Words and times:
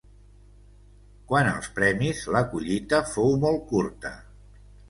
Quant 1.33 1.51
als 1.51 1.69
premis, 1.77 2.23
la 2.37 2.43
collita 2.55 3.03
fou 3.13 3.39
molt 3.47 3.63
curta. 3.75 4.17